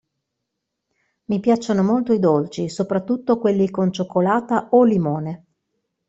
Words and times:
Mi 1.25 1.39
piacciono 1.39 1.83
molto 1.83 2.11
i 2.11 2.17
dolci, 2.17 2.69
soprattutto 2.69 3.37
quelli 3.37 3.69
con 3.69 3.93
cioccolata 3.93 4.69
o 4.71 4.83
limone. 4.83 5.45